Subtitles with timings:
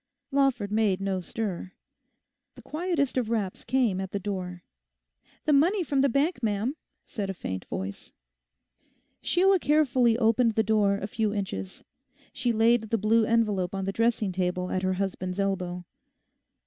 [0.31, 1.73] Lawford made no stir.
[2.55, 4.63] The quietest of raps came at the door.
[5.45, 8.11] 'The money from the Bank, ma'am,' said a faint voice.
[9.21, 11.83] Sheila carefully opened the door a few inches.
[12.33, 15.85] She laid the blue envelope on the dressing table at her husband's elbow.